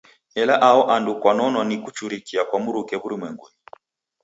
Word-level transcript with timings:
Ela 0.41 0.55
aho 0.67 0.81
andu 0.95 1.13
kwanonwa 1.21 1.63
ni 1.69 1.75
kuchurikia 1.83 2.41
kwa 2.49 2.57
mruke 2.63 2.95
w'urumwengunyi. 3.01 3.59